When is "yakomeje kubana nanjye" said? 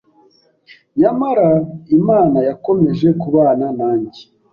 2.49-4.21